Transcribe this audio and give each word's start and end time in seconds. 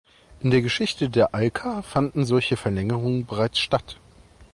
In 0.39 0.49
der 0.49 0.63
Geschichte 0.63 1.11
der 1.11 1.35
Alka 1.35 1.83
fanden 1.83 2.25
solche 2.25 2.57
Verlängerungen 2.57 3.27
bereits 3.27 3.59
statt. 3.59 3.97